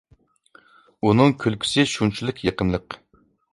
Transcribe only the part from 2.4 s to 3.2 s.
يېقىملىق.